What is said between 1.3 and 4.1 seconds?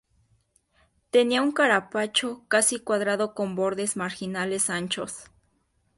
un carapacho casi cuadrado con bordes